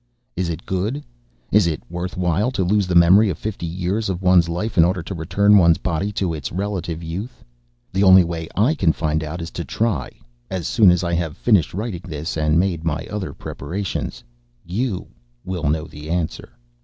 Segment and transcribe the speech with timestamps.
[0.35, 1.03] "Is it good?
[1.51, 4.83] Is it worth while to lose the memory of fifty years of one's life in
[4.83, 7.45] order to return one's body to relative youth?
[7.93, 10.09] The only way I can find out is to try,
[10.49, 14.23] as soon as I have finished writing this and made my other preparations.
[14.65, 15.05] "You
[15.45, 16.49] will know the answer.